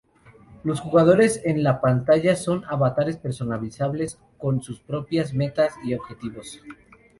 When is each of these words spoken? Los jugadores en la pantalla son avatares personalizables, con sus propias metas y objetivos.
Los 0.63 0.79
jugadores 0.79 1.43
en 1.45 1.61
la 1.61 1.79
pantalla 1.79 2.35
son 2.35 2.63
avatares 2.65 3.17
personalizables, 3.17 4.17
con 4.39 4.63
sus 4.63 4.79
propias 4.79 5.35
metas 5.35 5.75
y 5.83 5.93
objetivos. 5.93 6.59